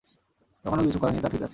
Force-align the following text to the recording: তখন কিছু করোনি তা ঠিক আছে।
তখন 0.65 0.79
কিছু 0.85 0.99
করোনি 0.99 1.19
তা 1.21 1.29
ঠিক 1.29 1.41
আছে। 1.41 1.49